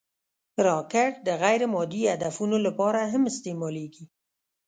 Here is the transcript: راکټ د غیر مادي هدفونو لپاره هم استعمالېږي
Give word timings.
راکټ 0.67 1.13
د 1.27 1.29
غیر 1.41 1.61
مادي 1.73 2.01
هدفونو 2.13 2.55
لپاره 2.65 2.99
هم 3.11 3.23
استعمالېږي 3.31 4.05